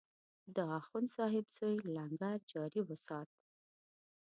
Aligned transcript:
د 0.55 0.57
اخندصاحب 0.79 1.45
زوی 1.57 1.77
لنګر 1.95 2.37
جاري 2.51 2.81
وسات. 2.89 3.29